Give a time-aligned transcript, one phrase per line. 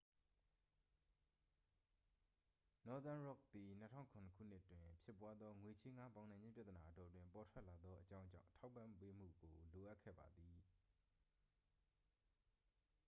[2.87, 10.57] နော့သန်းရော့ခ် သည် 2007 ခုနှစ်တွင်ဖြစ်ပွားသော ငွေချေးငှားပေါင်နှံခြင်းပြဿနာအတောအတွင်း ပေါ်ထွက်လာသောအကြောင်းကြောင့် ထောက်ပံ့ပေးမှုကို လိုအပ်ခဲ့ပါသည်